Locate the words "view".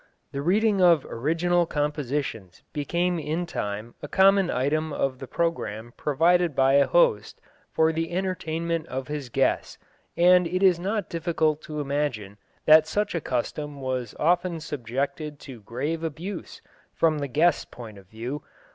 18.07-18.41